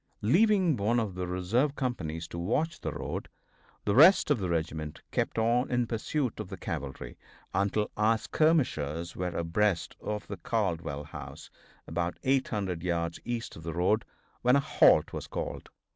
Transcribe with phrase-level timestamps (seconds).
[0.23, 3.29] Leaving one of the reserve companies to watch the road,
[3.85, 7.19] the rest of the regiment kept on in pursuit of the cavalry
[7.53, 11.51] until our skirmishers were abreast of the Caldwell house,
[11.85, 14.03] about 800 yards east of the road,
[14.41, 15.69] when a halt was called.